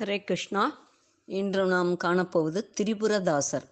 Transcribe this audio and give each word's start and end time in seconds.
ஹரே 0.00 0.24
கிருஷ்ணா. 0.24 0.88
இன்று 1.24 1.66
நாம் 1.66 1.96
காணப்போவது 2.04 2.60
திரிபுரதாசர். 2.80 3.66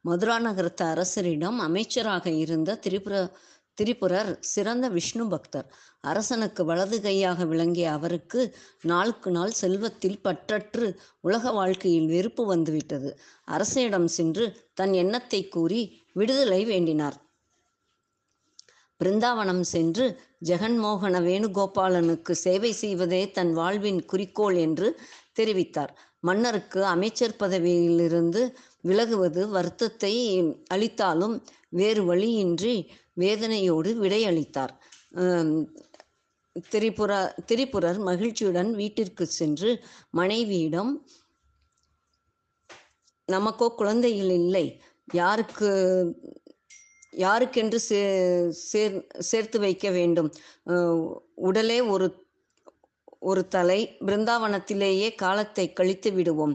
மதுரா 0.00 0.38
நகரத்து 0.38 0.84
அரசரிடம் 0.84 1.58
அமைச்சராக 1.58 2.30
இருந்த 2.30 2.76
திரிபுர 2.76 3.14
திரிபுரர் 3.74 4.38
சிறந்த 4.40 4.88
விஷ்ணு 4.88 5.28
பக்தர். 5.28 5.66
அரசனுக்கு 6.00 6.64
வலது 6.64 7.00
கையாக 7.00 7.44
விளங்கிய 7.44 7.92
அவருக்கு 7.92 8.56
நாளுக்கு 8.82 9.30
நாள் 9.30 9.50
செல்வத்தில் 9.50 10.20
பற்றற்று 10.24 10.96
உலக 11.20 11.50
வாழ்க்கையில் 11.50 12.06
வெறுப்பு 12.06 12.46
வந்துவிட்டது. 12.46 13.18
அரசனிடம் 13.44 14.06
சென்று 14.06 14.56
தன் 14.74 14.92
எண்ணத்தை 14.92 15.48
கூறி 15.48 15.82
விடுதலை 16.12 16.64
வேண்டினார். 16.64 17.18
பிருந்தாவனம் 19.04 19.64
சென்று 19.70 20.04
ஜெகன்மோகன 20.48 21.16
வேணுகோபாலனுக்கு 21.26 22.32
சேவை 22.42 22.70
செய்வதே 22.72 23.20
தன் 23.30 23.50
வாழ்வின் 23.52 23.98
குறிக்கோள் 24.04 24.56
என்று 24.56 24.88
தெரிவித்தார். 25.38 25.92
மன்னருக்கு 26.20 26.80
அமைச்சர் 26.92 27.36
பதவியிலிருந்து 27.42 28.42
விலகுவது 28.88 29.42
வருத்தத்தை 29.48 30.12
அளித்தாலும் 30.74 31.34
வேறு 31.80 32.02
வழியின்றி 32.04 32.74
வேதனையோடு 33.20 33.90
விடையளித்தார். 34.02 34.72
திரிபுர 36.72 37.12
திரிபுரர் 37.46 38.00
மகிழ்ச்சியுடன் 38.08 38.70
வீட்டிற்கு 38.80 39.26
சென்று 39.38 39.70
மனைவியிடம் 40.10 40.92
நமக்கோ 43.28 43.68
குழந்தைகள் 43.74 44.32
இல்லை. 44.40 44.66
யாருக்கு 45.14 45.70
யாருக்கென்று 47.22 47.78
சே 47.88 48.00
சேர் 48.70 48.96
சேர்த்து 49.30 49.58
வைக்க 49.64 49.86
வேண்டும். 49.98 50.30
உடலே 51.48 51.78
ஒரு 51.94 52.08
ஒரு 53.30 53.42
தலை 53.54 53.80
பிருந்தாவனத்திலேயே 54.06 55.08
காலத்தை 55.22 55.66
கழித்து 55.72 56.10
விடுவோம். 56.12 56.54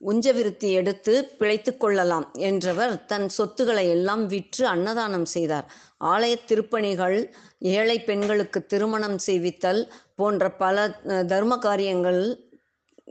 உஞ்சவிருத்தி 0.00 0.68
எடுத்து 0.78 1.12
பிழைத்து 1.38 1.72
கொள்ளலாம் 1.76 2.26
என்றவர் 2.48 2.94
தன் 3.10 3.26
சொத்துக்களை 3.36 3.84
எல்லாம் 3.94 4.24
விற்று 4.32 4.64
அன்னதானம் 4.72 5.28
செய்தார். 5.34 5.66
ஆலய 6.12 6.34
திருப்பணிகள் 6.48 7.18
ஏழை 7.74 7.96
பெண்களுக்கு 8.08 8.60
திருமணம் 8.72 9.18
செய்வித்தல் 9.26 9.82
போன்ற 10.20 10.50
பல 10.62 10.86
தர்ம 11.32 11.58
காரியங்கள் 11.58 12.22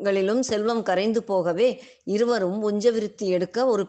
களிலும் 0.06 0.42
செல்வம் 0.42 0.84
கரைந்து 0.84 1.22
போகவே 1.24 1.68
இருவரும் 2.16 2.60
உஞ்சவிருத்தி 2.70 3.28
எடுக்க 3.36 3.66
ஒரு 3.66 3.84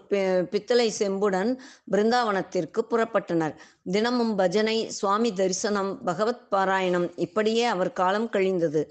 பித்தளை 0.52 0.88
செம்புடன் 0.98 1.50
பிருந்தாவனத்திற்கு 1.92 2.82
புறப்பட்டனர். 2.90 3.54
தினமும் 3.92 4.34
பஜனை 4.36 4.76
சுவாமி 4.90 5.32
தரிசனம் 5.32 5.92
பகவத் 6.04 6.46
பாராயணம் 6.50 7.08
இப்படியே 7.16 7.64
அவர் 7.64 7.92
காலம் 7.92 8.30
கழிந்தது. 8.30 8.82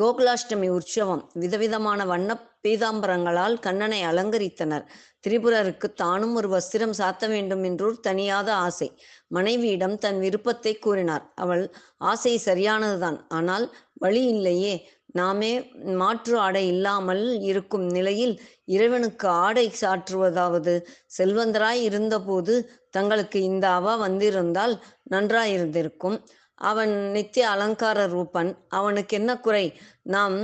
கோகுலாஷ்டமி 0.00 0.68
உற்சவம் 0.68 1.22
விதவிதமான 1.34 2.04
வண்ண 2.04 2.30
பீதாம்பரங்களால் 2.64 3.56
கண்ணனை 3.58 4.00
அலங்கரித்தனர். 4.02 4.84
திரிபுரருக்கு 5.26 5.88
தானும் 5.94 6.34
ஒரு 6.34 6.48
வஸ்திரம் 6.48 6.94
சாத்த 6.98 7.28
வேண்டும் 7.28 7.62
என்றூர் 7.64 7.96
தனியாத 8.06 8.48
ஆசை. 8.66 8.88
மனைவியிடம் 9.28 9.96
தன் 9.98 10.18
விருப்பத்தை 10.18 10.72
கூறினார். 10.78 11.24
அவள் 11.34 11.64
ஆசை 12.10 12.34
சரியானதுதான். 12.44 13.18
ஆனால் 13.28 13.66
வழி 13.94 14.22
இல்லையே. 14.26 14.74
நாமே 15.18 15.52
மாற்று 16.00 16.34
ஆடை 16.46 16.64
இல்லாமல் 16.72 17.22
இருக்கும் 17.50 17.86
நிலையில் 17.96 18.34
இறைவனுக்கு 18.74 19.26
ஆடை 19.44 19.66
சாற்றுவதாவது. 19.80 20.74
செல்வந்தராய் 21.18 21.82
இருந்தபோது 21.88 22.54
தங்களுக்கு 22.96 23.38
இந்த 23.50 23.66
அவா 23.78 23.94
வந்திருந்தால் 24.06 24.74
நன்றாயிருந்திருக்கும். 25.14 26.18
அவன் 26.60 26.92
நித்திய 27.14 27.44
அலங்கார 27.54 27.98
ரூபன். 28.14 28.50
அவனுக்கு 28.78 29.14
என்ன 29.18 29.32
குறை? 29.38 29.66
நாம் 30.14 30.36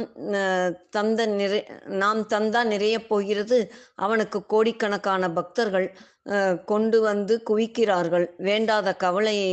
தந்த 0.97 1.21
நிறை 1.39 1.61
நாம் 2.03 2.21
தந்தா 2.33 2.61
நிறைய 2.73 2.97
போகிறது 3.11 3.59
அவனுக்கு 4.05 4.41
கோடிக்கணக்கான 4.53 5.31
பக்தர்கள் 5.39 5.89
கொண்டு 6.65 6.99
வந்து 7.09 7.35
குவிக்கிறார்கள். 7.51 8.27
வேண்டாத 8.49 8.89
கவலையை 9.05 9.51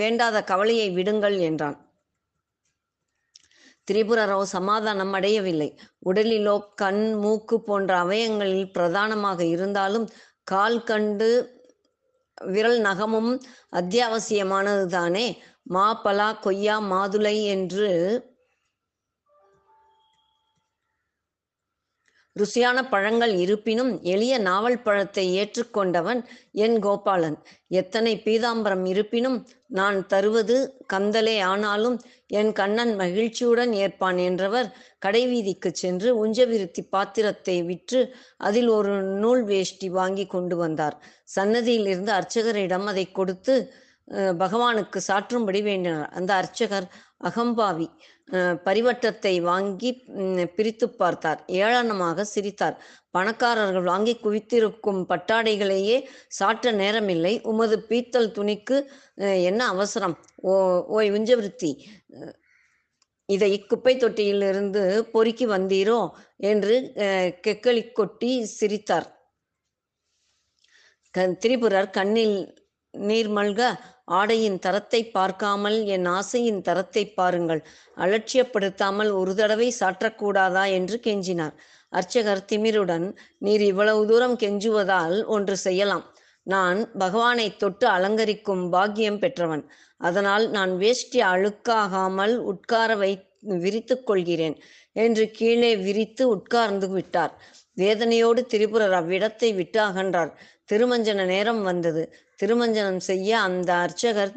வேண்டாத 0.00 0.44
கவலையை 0.52 0.88
விடுங்கள் 0.98 1.38
என்றான். 1.48 1.78
திரிபுரராவ் 3.90 4.52
சமாதானம் 4.56 5.12
அடையவில்லை. 5.12 5.68
உடலிலோ 6.06 6.56
கண் 6.74 7.12
மூக்கு 7.12 7.60
போன்ற 7.60 8.04
அவயங்களில் 8.04 8.72
பிரதானமாக 8.72 9.44
இருந்தாலும் 9.44 10.08
கால் 10.44 10.82
கண்டு 10.82 11.28
விரல் 12.44 12.80
நகமும் 12.80 13.30
அத்தியாவசியமானது 13.76 14.86
மா 15.62 15.94
பலா 15.94 16.32
கொய்யா 16.32 16.80
மாதுளை 16.80 17.36
என்று 17.44 17.90
ருசியான 22.36 22.78
பழங்கள் 22.92 23.34
இருப்பினும் 23.44 23.92
எளிய 24.14 24.34
நாவல் 24.46 24.82
பழத்தை 24.86 25.24
ஏற்றுக்கொண்டவன் 25.40 26.20
என் 26.64 26.76
கோபாலன். 26.86 27.38
எத்தனை 27.80 28.12
பீதாம்பரம் 28.26 28.84
இருப்பினும் 28.92 29.38
நான் 29.78 29.98
தருவது 30.12 30.56
கந்தலே. 30.92 31.36
ஆனாலும் 31.52 31.96
என் 32.40 32.52
கண்ணன் 32.60 32.92
மகிழ்ச்சியுடன் 33.00 33.72
ஏற்பான் 33.84 34.20
என்றவர் 34.28 34.68
கடைவீதிக்கு 35.06 35.70
சென்று 35.82 36.10
உஞ்சவிருத்தி 36.24 36.84
பாத்திரத்தை 36.94 37.56
விற்று 37.70 38.00
அதில் 38.48 38.70
ஒரு 38.76 38.94
நூல் 39.22 39.44
வேஷ்டி 39.50 39.90
வாங்கி 39.98 40.26
கொண்டு 40.36 40.58
வந்தார். 40.64 40.96
சன்னதியிலிருந்து 41.36 42.14
அர்ச்சகரிடம் 42.18 42.86
அதை 42.92 43.06
கொடுத்து 43.20 43.56
பகவானுக்கு 44.42 44.98
சாற்றும்படி 45.08 45.60
வேண்டினார். 45.68 46.10
அந்த 46.18 46.30
அர்ச்சகர் 46.40 46.86
அகம்பாவி 47.20 47.88
பரிவட்டத்தை 48.66 49.32
வாங்கி 49.48 49.90
பிரித்து 50.56 50.86
பார்த்தார். 51.00 51.40
ஏளனமாக 51.62 52.24
சிரித்தார். 52.32 52.76
பணக்காரர்கள் 53.16 53.86
வாங்கி 53.90 54.14
குவித்திருக்கும் 54.24 55.00
பட்டாடைகளையே 55.10 55.98
சாற்ற 56.38 56.72
நேரமில்லை. 56.82 57.34
உமது 57.50 57.76
பீத்தல் 57.90 58.34
துணிக்கு 58.38 58.78
என்ன 59.50 59.60
அவசரம்? 59.74 60.16
ஓ 60.48 60.52
ஓய் 60.96 61.12
உஞ்சவிருத்தி 61.18 61.72
இதை 63.28 63.48
இக்குப்பை 63.58 63.92
தொட்டியிலிருந்து 64.02 64.82
பொறுக்கி 65.12 65.46
வந்தீரோ? 65.54 66.00
என்று 66.50 66.74
கெக்களி 67.46 67.82
கொட்டி 67.98 68.32
சிரித்தார். 68.58 69.08
திரிபுரர் 71.42 71.94
கண்ணில் 71.96 72.38
நீர் 72.94 73.30
மல்க 73.36 73.60
ஆடையின் 74.08 74.58
தரத்தை 74.58 75.00
பார்க்காமல் 75.08 75.84
என் 75.84 76.04
ஆசையின் 76.04 76.60
தரத்தை 76.62 77.04
பாருங்கள். 77.06 77.62
அலட்சியப்படுத்தாமல் 77.96 79.10
ஒரு 79.10 79.34
தடவை 79.34 79.68
சாற்றக்கூடாதா? 79.80 80.64
என்று 80.70 81.00
கெஞ்சினார். 81.04 81.54
அர்ச்சகர் 81.92 82.44
திமிருடன் 82.52 83.06
நீர் 83.38 83.60
இவ்வளவு 83.60 84.06
தூரம் 84.06 84.36
கெஞ்சுவதால் 84.36 85.24
ஒன்று 85.26 85.56
செய்யலாம். 85.56 86.04
நான் 86.42 86.90
பகவானை 86.98 87.56
தொட்டு 87.56 87.86
அலங்கரிக்கும் 87.86 88.64
பாக்கியம் 88.68 89.18
பெற்றவன். 89.18 89.64
அதனால் 90.00 90.50
நான் 90.50 90.72
வேஷ்டி 90.76 91.20
அழுக்காகாமல் 91.20 92.34
உட்கார 92.44 92.96
வை 92.96 93.12
விரித்து 93.42 94.02
கொள்கிறேன் 94.02 94.56
என்று 94.92 95.30
கீழே 95.30 95.76
விரித்து 95.76 96.28
உட்கார்ந்து 96.28 96.88
விட்டார். 96.88 97.32
வேதனையோடு 97.76 98.40
திரிபுரர் 98.46 98.92
அவ்விடத்தை 98.92 99.54
விட்டு 99.54 99.80
அகன்றார். 99.80 100.30
திருமஞ்சன 100.72 101.26
நேரம் 101.26 101.62
வந்தது. 101.62 102.02
திருமஞ்சனம் 102.38 103.02
செய்ய 103.10 103.30
அந்த 103.48 103.70
அர்ச்சகர் 103.84 104.32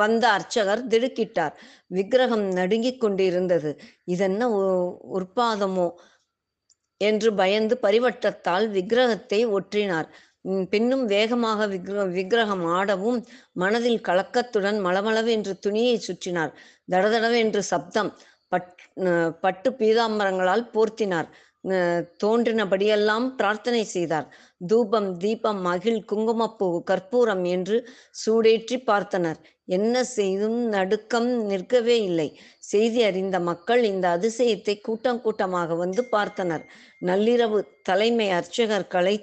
வந்த 0.00 0.24
அர்ச்சகர் 0.28 0.82
திடுக்கிட்டார். 0.86 1.54
விக்கிரகம் 1.96 2.44
நடுங்கிக் 2.58 3.00
கொண்டிருந்தது. 3.00 3.70
இதென்ன 4.04 4.42
உற்பாதமோ? 5.18 5.88
என்று 7.00 7.28
பயந்து 7.34 7.74
பரிவட்டத்தால் 7.82 8.66
விக்கிரகத்தை 8.76 9.40
ஒற்றினார். 9.56 10.08
பின்னும் 10.72 11.04
வேகமாக 11.06 11.60
விக்ர 11.66 12.02
விக்கிரகம் 12.16 12.64
ஆடவும் 12.78 13.18
மனதில் 13.52 14.00
கலக்கத்துடன் 14.08 14.78
மளமளவென்று 14.86 15.52
துணியை 15.58 15.96
சுற்றினார். 16.06 16.52
தடதடவென்று 16.92 17.62
சப்தம் 17.72 18.10
பட் 18.52 18.70
பட்டு 19.44 19.70
பீதாம்பரங்களால் 19.80 20.64
போர்த்தினார். 20.74 21.28
தோன்றினபடியெல்லாம் 22.22 23.26
பிரார்த்தனை 23.38 23.82
செய்தார். 23.94 24.26
தூபம் 24.70 25.10
தீபம் 25.22 25.60
மகிழ் 25.68 26.00
குங்குமப்பூ 26.10 26.68
கற்பூரம் 26.90 27.44
என்று 27.54 27.76
சூடேற்றி 28.22 28.76
பார்த்தனர். 28.90 29.38
என்ன 29.76 30.04
செய்தும் 30.16 30.58
நடுக்கம் 30.74 31.30
நிற்கவே 31.50 31.96
இல்லை. 32.08 32.28
செய்தி 32.70 33.00
அறிந்த 33.08 33.36
மக்கள் 33.48 33.82
இந்த 33.92 34.06
அதிசயத்தை 34.16 34.74
கூட்டம் 34.88 35.22
கூட்டமாக 35.24 35.76
வந்து 35.84 36.04
பார்த்தனர். 36.14 36.64
நள்ளிரவு 37.08 37.60
தலைமை 37.90 38.28
அர்ச்சகர் 38.38 38.86
கலை 38.94 39.16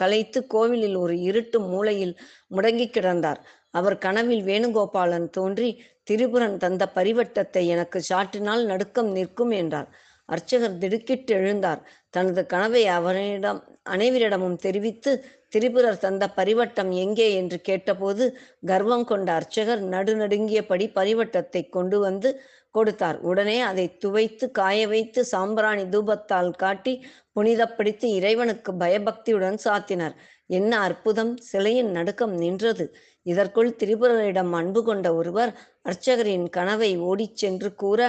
கலைத்து 0.00 0.40
கோவிலில் 0.54 0.96
ஒரு 1.04 1.14
இருட்டு 1.28 1.58
மூலையில் 1.70 2.14
முடங்கி 2.56 2.86
கிடந்தார். 2.88 3.40
அவர் 3.78 3.96
கனவில் 4.04 4.44
வேணுகோபாலன் 4.50 5.28
தோன்றி 5.36 5.70
திரிபுரன் 6.08 6.56
தந்த 6.64 6.84
பரிவட்டத்தை 6.96 7.62
எனக்கு 7.74 7.98
சாட்டினால் 8.10 8.62
நடுக்கம் 8.70 9.10
நிற்கும் 9.16 9.52
என்றார். 9.60 9.88
அர்ச்சகர் 10.28 10.78
திடுக்கிட்டு 10.78 11.32
எழுந்தார். 11.36 11.80
தனது 12.14 12.42
கனவை 12.46 12.82
அவரிடம் 12.96 13.60
அனைவரிடமும் 13.90 14.58
தெரிவித்து 14.58 15.12
திரிபுரர் 15.52 16.02
தந்த 16.04 16.24
பரிவட்டம் 16.36 16.90
எங்கே 17.02 17.28
என்று 17.34 17.58
கேட்டபோது 17.60 18.24
கர்வம் 18.66 19.04
கொண்ட 19.04 19.28
அர்ச்சகர் 19.34 19.82
நடுநடுங்கியபடி 19.92 20.86
பரிவட்டத்தை 20.96 21.62
கொண்டு 21.68 21.98
வந்து 22.00 22.30
கொடுத்தார். 22.74 23.18
உடனே 23.22 23.58
அதை 23.62 23.86
துவைத்து 24.02 24.46
காய 24.52 24.78
வைத்து 24.88 25.20
சாம்பிராணி 25.24 25.84
தூபத்தால் 25.90 26.50
காட்டி 26.56 26.94
புனிதப்படுத்தி 27.36 28.08
இறைவனுக்கு 28.18 28.70
பயபக்தியுடன் 28.80 29.58
சாத்தினார். 29.66 30.16
என்ன 30.50 30.72
அற்புதம்! 30.86 31.32
சிலையின் 31.48 31.92
நடுக்கம் 31.96 32.34
நின்றது. 32.36 32.84
இதற்குள் 33.26 33.70
திரிபுரரிடம் 33.82 34.52
அன்பு 34.52 34.80
கொண்ட 34.84 35.08
ஒருவர் 35.14 35.52
அர்ச்சகரின் 35.82 36.46
கனவை 36.48 36.90
ஓடிச் 37.00 37.36
சென்று 37.36 37.70
கூற 37.74 38.00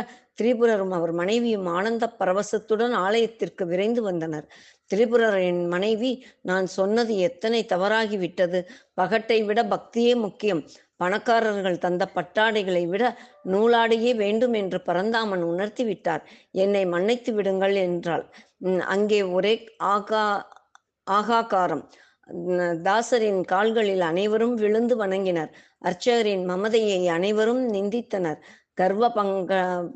திரிபுரரும் 0.42 0.94
அவர் 0.94 1.12
மனைவியும் 1.12 1.68
ஆனந்த 1.78 2.06
பரவசத்துடன் 2.20 2.96
ஆலயத்திற்கு 3.06 3.64
விரைந்து 3.66 4.02
வந்தனர். 4.02 4.48
திரிபுரரின் 4.92 5.62
மனைவி 5.68 6.12
நான் 6.42 6.68
சொன்னது 6.78 7.14
எத்தனை 7.18 7.62
தவறாகிவிட்டது? 7.70 8.60
பகட்டை 8.98 9.40
விட 9.46 9.60
பக்தியே 9.64 10.16
முக்கியம். 10.16 10.62
பணக்காரர்கள் 10.98 11.78
தந்த 11.78 12.04
பட்டாடைகளை 12.16 12.84
விட 12.88 13.04
நூலாடையே 13.46 14.12
வேண்டும் 14.16 14.54
என்று 14.54 14.80
பரந்தாமன் 14.82 15.44
உணர்த்தி 15.44 15.84
விட்டார். 15.84 16.24
என்னை 16.64 16.84
மன்னித்து 16.86 17.34
விடுங்கள் 17.34 17.76
என்றாள். 17.88 18.26
அங்கே 18.86 19.22
ஒரே 19.38 19.54
ஆகா 19.94 20.24
ஆகாகாரம். 21.08 21.84
தாசரின் 22.82 23.42
கால்களில் 23.44 24.02
அனைவரும் 24.02 24.56
விழுந்து 24.56 24.96
வணங்கினர். 25.06 25.52
அர்ச்சகரின் 25.80 26.46
மமதையை 26.50 27.06
அனைவரும் 27.08 27.74
நிந்தித்தனர். 27.74 28.40
கர்வ 28.74 29.10
பங்க 29.12 29.54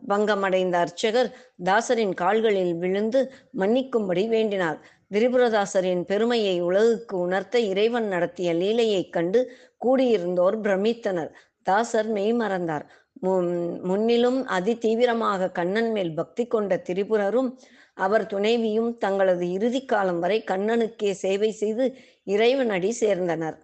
பங்கமடைந்த 0.07 0.73
அர்ச்சகர் 0.73 1.29
தாசரின் 1.63 2.13
கால்களில் 2.13 2.73
விழுந்து 2.75 3.21
மன்னிக்கும்படி 3.57 4.23
வேண்டினார். 4.27 4.79
திரிபுரதாசரின் 5.13 6.03
பெருமையை 6.03 6.55
உலகுக்கு 6.61 7.15
உணர்த்த 7.17 7.59
இறைவன் 7.59 8.07
நடத்திய 8.07 8.53
லீலையைக் 8.53 9.11
கண்டு 9.11 9.39
கூடியிருந்தோர் 9.85 10.57
பிரமித்தனர். 10.65 11.31
தாசர் 11.63 12.09
மெய்மறந்தார் 12.13 12.85
முன்னிலும் 13.81 14.45
அதி 14.47 14.77
தீவிரமாக 14.77 15.49
கண்ணன் 15.49 15.91
மேல் 15.91 16.13
பக்தி 16.13 16.43
கொண்ட 16.47 16.81
திரிபுரரும் 16.89 17.49
அவர் 17.99 18.25
துணைவியும் 18.25 18.91
தங்களது 18.97 19.45
இறுதி 19.51 19.81
காலம் 19.85 20.19
வரை 20.19 20.37
கண்ணனுக்கே 20.51 21.11
சேவை 21.23 21.51
செய்து 21.53 21.85
இறைவனடி 22.27 22.91
சேர்ந்தனர். 23.01 23.57